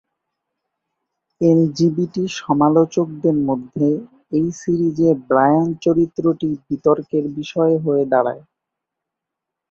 LGBT 1.41 2.23
সমালোচকদের 2.39 3.35
মধ্যে 3.49 3.87
এই 4.31 4.47
সিরিজের 4.59 5.15
ব্রায়ান 5.29 5.67
চরিত্রটি 5.83 6.49
বিতর্কের 6.67 7.25
বিষয় 7.37 7.73
হয়ে 7.85 8.03
দাঁড়ায়। 8.11 8.43